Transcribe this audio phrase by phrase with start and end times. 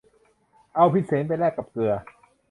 [0.75, 1.93] เอาพิมเสนไปแลกกับเกลือ